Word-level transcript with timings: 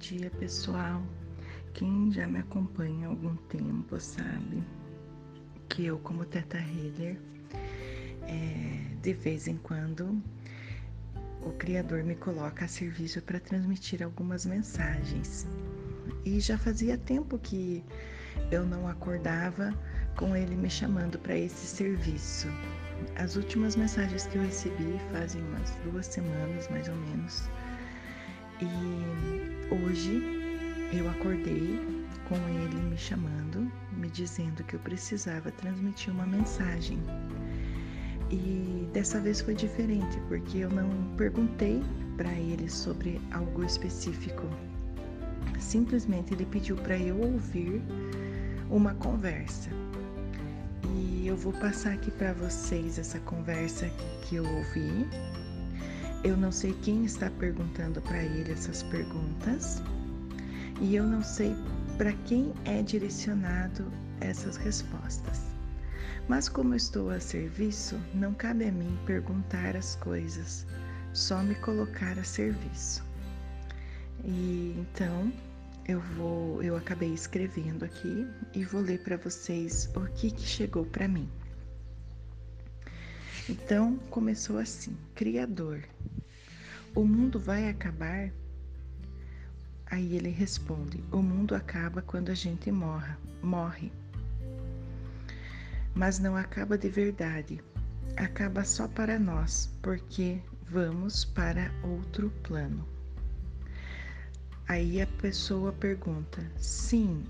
dia, 0.00 0.30
pessoal. 0.30 1.02
Quem 1.74 2.10
já 2.10 2.26
me 2.26 2.38
acompanha 2.38 3.06
há 3.06 3.10
algum 3.10 3.36
tempo 3.48 4.00
sabe 4.00 4.64
que 5.68 5.84
eu, 5.84 5.98
como 5.98 6.24
Teta 6.24 6.56
Healer, 6.56 7.20
é, 8.22 8.96
de 9.02 9.12
vez 9.12 9.46
em 9.46 9.58
quando 9.58 10.20
o 11.42 11.52
Criador 11.52 12.02
me 12.02 12.16
coloca 12.16 12.64
a 12.64 12.68
serviço 12.68 13.20
para 13.22 13.38
transmitir 13.38 14.02
algumas 14.02 14.46
mensagens. 14.46 15.46
E 16.24 16.40
já 16.40 16.56
fazia 16.56 16.96
tempo 16.96 17.38
que 17.38 17.84
eu 18.50 18.64
não 18.64 18.88
acordava 18.88 19.74
com 20.16 20.34
ele 20.34 20.56
me 20.56 20.70
chamando 20.70 21.18
para 21.18 21.36
esse 21.36 21.66
serviço. 21.66 22.48
As 23.16 23.36
últimas 23.36 23.76
mensagens 23.76 24.26
que 24.26 24.36
eu 24.36 24.42
recebi 24.42 24.98
fazem 25.12 25.42
umas 25.42 25.70
duas 25.84 26.06
semanas, 26.06 26.68
mais 26.68 26.88
ou 26.88 26.96
menos. 26.96 27.48
E 28.62 29.74
hoje 29.74 30.22
eu 30.92 31.08
acordei 31.08 31.78
com 32.28 32.36
ele 32.48 32.76
me 32.90 32.96
chamando, 32.96 33.70
me 33.92 34.08
dizendo 34.08 34.62
que 34.64 34.74
eu 34.74 34.80
precisava 34.80 35.50
transmitir 35.50 36.12
uma 36.12 36.26
mensagem. 36.26 36.98
E 38.30 38.88
dessa 38.92 39.18
vez 39.18 39.40
foi 39.40 39.54
diferente, 39.54 40.20
porque 40.28 40.58
eu 40.58 40.70
não 40.70 40.88
perguntei 41.16 41.82
para 42.16 42.32
ele 42.32 42.68
sobre 42.68 43.20
algo 43.32 43.64
específico. 43.64 44.42
Simplesmente 45.58 46.34
ele 46.34 46.44
pediu 46.46 46.76
para 46.76 46.98
eu 46.98 47.18
ouvir 47.18 47.82
uma 48.70 48.94
conversa. 48.94 49.70
E 50.96 51.26
eu 51.26 51.36
vou 51.36 51.52
passar 51.54 51.94
aqui 51.94 52.10
para 52.10 52.32
vocês 52.34 52.98
essa 52.98 53.18
conversa 53.20 53.90
que 54.22 54.36
eu 54.36 54.44
ouvi. 54.44 55.08
Eu 56.22 56.36
não 56.36 56.52
sei 56.52 56.74
quem 56.82 57.04
está 57.04 57.30
perguntando 57.30 58.00
para 58.02 58.22
ele 58.22 58.52
essas 58.52 58.82
perguntas. 58.84 59.82
E 60.80 60.94
eu 60.94 61.04
não 61.04 61.22
sei 61.22 61.54
para 61.96 62.12
quem 62.24 62.52
é 62.64 62.82
direcionado 62.82 63.90
essas 64.20 64.56
respostas. 64.56 65.40
Mas 66.28 66.48
como 66.48 66.74
estou 66.74 67.10
a 67.10 67.18
serviço, 67.18 67.98
não 68.14 68.34
cabe 68.34 68.64
a 68.66 68.72
mim 68.72 68.98
perguntar 69.06 69.74
as 69.74 69.96
coisas, 69.96 70.66
só 71.12 71.42
me 71.42 71.54
colocar 71.56 72.18
a 72.18 72.24
serviço. 72.24 73.02
E 74.22 74.76
então 74.78 75.32
eu 75.88 76.00
vou, 76.00 76.62
eu 76.62 76.76
acabei 76.76 77.12
escrevendo 77.12 77.84
aqui 77.84 78.26
e 78.54 78.62
vou 78.64 78.80
ler 78.82 79.02
para 79.02 79.16
vocês 79.16 79.90
o 79.96 80.06
que, 80.14 80.30
que 80.30 80.42
chegou 80.42 80.84
para 80.84 81.08
mim. 81.08 81.28
Então 83.50 83.96
começou 84.10 84.58
assim: 84.58 84.96
Criador, 85.12 85.82
o 86.94 87.04
mundo 87.04 87.36
vai 87.40 87.68
acabar? 87.68 88.30
Aí 89.86 90.14
ele 90.14 90.28
responde: 90.28 91.02
O 91.10 91.20
mundo 91.20 91.56
acaba 91.56 92.00
quando 92.00 92.30
a 92.30 92.34
gente 92.34 92.70
morra, 92.70 93.18
morre. 93.42 93.90
Mas 95.96 96.20
não 96.20 96.36
acaba 96.36 96.78
de 96.78 96.88
verdade. 96.88 97.60
Acaba 98.16 98.64
só 98.64 98.86
para 98.86 99.18
nós, 99.18 99.68
porque 99.82 100.40
vamos 100.68 101.24
para 101.24 101.72
outro 101.82 102.30
plano. 102.44 102.86
Aí 104.68 105.02
a 105.02 105.08
pessoa 105.20 105.72
pergunta: 105.72 106.40
sim, 106.56 107.24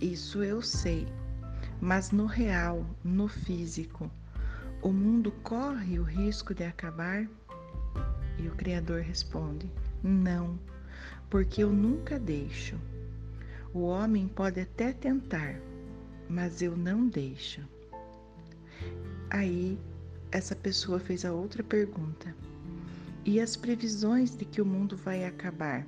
isso 0.00 0.44
eu 0.44 0.62
sei, 0.62 1.08
mas 1.80 2.12
no 2.12 2.26
real, 2.26 2.86
no 3.02 3.26
físico, 3.26 4.08
o 4.86 4.92
mundo 4.92 5.32
corre 5.42 5.98
o 5.98 6.04
risco 6.04 6.54
de 6.54 6.62
acabar? 6.62 7.28
E 8.38 8.46
o 8.46 8.52
Criador 8.52 9.00
responde: 9.00 9.68
não, 10.00 10.56
porque 11.28 11.64
eu 11.64 11.72
nunca 11.72 12.20
deixo. 12.20 12.78
O 13.74 13.80
homem 13.80 14.28
pode 14.28 14.60
até 14.60 14.92
tentar, 14.92 15.60
mas 16.28 16.62
eu 16.62 16.76
não 16.76 17.08
deixo. 17.08 17.62
Aí 19.28 19.76
essa 20.30 20.54
pessoa 20.54 21.00
fez 21.00 21.24
a 21.24 21.32
outra 21.32 21.64
pergunta: 21.64 22.32
e 23.24 23.40
as 23.40 23.56
previsões 23.56 24.36
de 24.36 24.44
que 24.44 24.62
o 24.62 24.66
mundo 24.66 24.96
vai 24.96 25.24
acabar? 25.24 25.84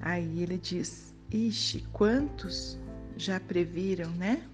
Aí 0.00 0.44
ele 0.44 0.58
diz: 0.58 1.12
Ixi, 1.28 1.88
quantos 1.92 2.78
já 3.16 3.40
previram, 3.40 4.10
né? 4.12 4.48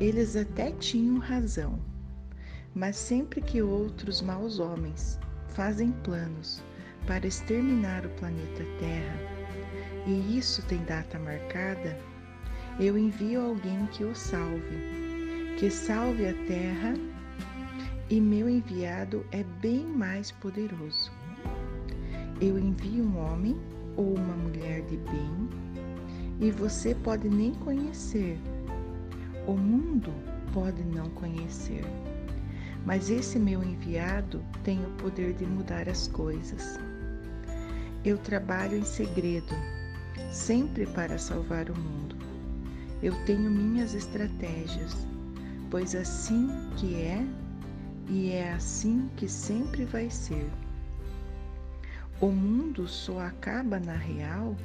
Eles 0.00 0.34
até 0.34 0.72
tinham 0.72 1.18
razão, 1.18 1.78
mas 2.74 2.96
sempre 2.96 3.40
que 3.40 3.62
outros 3.62 4.20
maus 4.20 4.58
homens 4.58 5.18
fazem 5.50 5.92
planos 6.02 6.62
para 7.06 7.26
exterminar 7.26 8.04
o 8.04 8.10
planeta 8.10 8.64
Terra, 8.80 9.16
e 10.06 10.36
isso 10.36 10.62
tem 10.66 10.82
data 10.84 11.18
marcada, 11.18 11.96
eu 12.80 12.98
envio 12.98 13.40
alguém 13.40 13.86
que 13.86 14.02
o 14.02 14.14
salve, 14.16 15.54
que 15.58 15.70
salve 15.70 16.26
a 16.26 16.34
Terra, 16.46 16.94
e 18.10 18.20
meu 18.20 18.48
enviado 18.48 19.24
é 19.30 19.44
bem 19.62 19.86
mais 19.86 20.32
poderoso. 20.32 21.12
Eu 22.40 22.58
envio 22.58 23.04
um 23.04 23.16
homem 23.16 23.56
ou 23.96 24.16
uma 24.16 24.34
mulher 24.34 24.82
de 24.82 24.96
bem 24.96 25.48
e 26.40 26.50
você 26.50 26.96
pode 26.96 27.28
nem 27.28 27.54
conhecer. 27.54 28.36
O 29.46 29.52
mundo 29.52 30.10
pode 30.52 30.82
não 30.82 31.10
conhecer. 31.10 31.84
Mas 32.86 33.10
esse 33.10 33.38
meu 33.38 33.62
enviado 33.62 34.42
tem 34.62 34.82
o 34.84 34.90
poder 34.92 35.34
de 35.34 35.44
mudar 35.44 35.88
as 35.88 36.08
coisas. 36.08 36.78
Eu 38.04 38.18
trabalho 38.18 38.76
em 38.76 38.84
segredo, 38.84 39.54
sempre 40.30 40.86
para 40.86 41.18
salvar 41.18 41.70
o 41.70 41.78
mundo. 41.78 42.16
Eu 43.02 43.14
tenho 43.24 43.50
minhas 43.50 43.94
estratégias, 43.94 45.06
pois 45.70 45.94
assim 45.94 46.48
que 46.76 46.94
é 46.94 47.26
e 48.08 48.32
é 48.32 48.52
assim 48.52 49.10
que 49.16 49.28
sempre 49.28 49.84
vai 49.84 50.08
ser. 50.10 50.50
O 52.20 52.28
mundo 52.28 52.86
só 52.86 53.20
acaba 53.20 53.78
na 53.78 53.96
real 53.96 54.56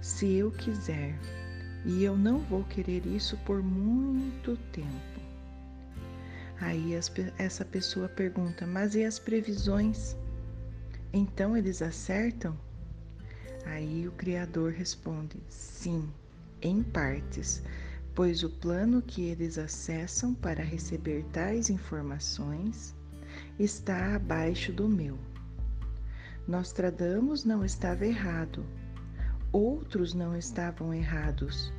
se 0.00 0.34
eu 0.34 0.50
quiser, 0.50 1.18
e 1.84 2.02
eu 2.02 2.16
não 2.16 2.38
vou 2.38 2.64
querer 2.64 3.06
isso 3.06 3.36
por 3.44 3.62
muito 3.62 4.56
tempo. 4.72 5.20
Aí 6.60 6.96
as, 6.96 7.12
essa 7.38 7.64
pessoa 7.64 8.08
pergunta: 8.08 8.66
Mas 8.66 8.94
e 8.94 9.04
as 9.04 9.18
previsões? 9.18 10.16
Então 11.12 11.56
eles 11.56 11.82
acertam? 11.82 12.56
Aí 13.66 14.08
o 14.08 14.12
Criador 14.12 14.72
responde: 14.72 15.38
Sim, 15.48 16.08
em 16.62 16.82
partes, 16.82 17.62
pois 18.14 18.42
o 18.42 18.50
plano 18.50 19.02
que 19.02 19.22
eles 19.22 19.58
acessam 19.58 20.34
para 20.34 20.62
receber 20.62 21.24
tais 21.32 21.68
informações 21.70 22.94
está 23.58 24.14
abaixo 24.14 24.72
do 24.72 24.88
meu. 24.88 25.18
Nostradamus 26.46 27.44
não 27.44 27.64
estava 27.64 28.06
errado, 28.06 28.64
outros 29.54 30.14
não 30.14 30.36
estavam 30.36 30.92
errados. 30.92 31.72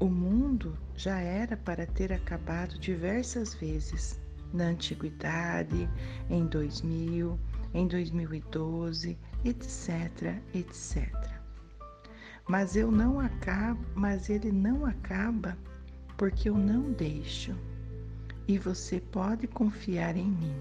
O 0.00 0.06
mundo 0.06 0.76
já 0.96 1.20
era 1.20 1.56
para 1.56 1.86
ter 1.86 2.12
acabado 2.12 2.76
diversas 2.76 3.54
vezes, 3.54 4.20
na 4.52 4.64
antiguidade, 4.64 5.88
em 6.28 6.44
2000, 6.44 7.38
em 7.72 7.86
2012, 7.86 9.16
etc, 9.44 10.42
etc. 10.52 11.08
Mas 12.48 12.74
eu 12.74 12.90
não 12.90 13.20
acabo, 13.20 13.80
mas 13.94 14.28
ele 14.28 14.50
não 14.50 14.84
acaba 14.84 15.56
porque 16.18 16.48
eu 16.48 16.58
não 16.58 16.90
deixo. 16.90 17.56
E 18.48 18.58
você 18.58 19.00
pode 19.00 19.46
confiar 19.46 20.16
em 20.16 20.26
mim. 20.26 20.56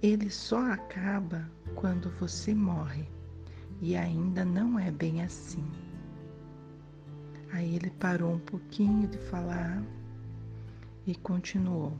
Ele 0.00 0.30
só 0.30 0.72
acaba 0.72 1.50
quando 1.74 2.08
você 2.20 2.54
morre 2.54 3.08
e 3.80 3.96
ainda 3.96 4.44
não 4.44 4.78
é 4.78 4.90
bem 4.90 5.22
assim. 5.22 5.64
Aí 7.52 7.76
ele 7.76 7.90
parou 7.90 8.34
um 8.34 8.38
pouquinho 8.38 9.08
de 9.08 9.18
falar 9.18 9.82
e 11.06 11.14
continuou. 11.16 11.96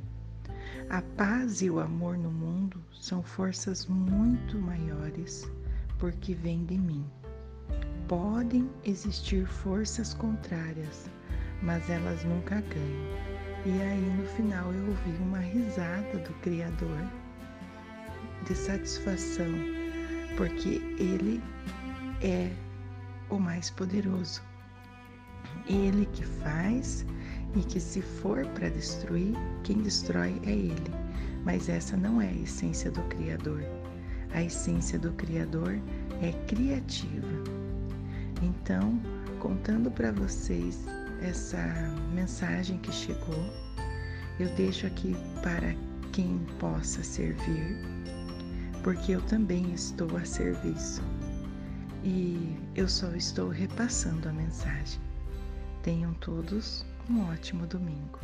A 0.89 1.03
paz 1.03 1.63
e 1.63 1.71
o 1.71 1.81
amor 1.81 2.17
no 2.17 2.31
mundo 2.31 2.83
são 2.93 3.23
forças 3.23 3.87
muito 3.87 4.59
maiores 4.59 5.51
porque 5.99 6.35
vêm 6.35 6.65
de 6.65 6.79
mim. 6.79 7.05
Podem 8.09 8.69
existir 8.85 9.47
forças 9.47 10.15
contrárias, 10.15 11.11
mas 11.63 11.89
elas 11.89 12.25
nunca 12.25 12.61
ganham. 12.61 13.31
E 13.67 13.83
aí 13.83 14.17
no 14.17 14.27
final 14.29 14.73
eu 14.73 14.89
ouvi 14.89 15.11
uma 15.23 15.39
risada 15.39 16.19
do 16.19 16.33
Criador 16.41 16.99
de 18.47 18.55
satisfação, 18.55 19.47
porque 20.41 20.81
Ele 20.99 21.43
é 22.23 22.51
o 23.29 23.39
mais 23.39 23.69
poderoso. 23.69 24.41
Ele 25.69 26.07
que 26.15 26.25
faz 26.25 27.05
e 27.55 27.61
que, 27.61 27.79
se 27.79 28.01
for 28.01 28.47
para 28.55 28.71
destruir, 28.71 29.35
quem 29.65 29.83
destrói 29.83 30.41
é 30.47 30.53
Ele. 30.53 30.91
Mas 31.45 31.69
essa 31.69 31.95
não 31.95 32.23
é 32.23 32.29
a 32.29 32.33
essência 32.33 32.91
do 32.91 33.03
Criador. 33.03 33.63
A 34.33 34.43
essência 34.43 34.99
do 34.99 35.13
Criador 35.13 35.79
é 36.23 36.33
criativa. 36.47 37.45
Então, 38.41 38.99
contando 39.41 39.91
para 39.91 40.11
vocês 40.11 40.87
essa 41.21 41.59
mensagem 42.15 42.79
que 42.79 42.91
chegou, 42.91 43.45
eu 44.39 44.49
deixo 44.55 44.87
aqui 44.87 45.15
para 45.43 45.75
quem 46.13 46.39
possa 46.59 47.03
servir, 47.03 48.00
porque 48.83 49.13
eu 49.13 49.23
também 49.23 49.73
estou 49.73 50.17
a 50.17 50.25
serviço 50.25 51.03
e 52.03 52.57
eu 52.75 52.89
só 52.89 53.15
estou 53.15 53.49
repassando 53.49 54.29
a 54.29 54.33
mensagem. 54.33 55.01
Tenham 55.83 56.15
todos 56.15 56.85
um 57.09 57.31
ótimo 57.31 57.67
domingo. 57.67 58.19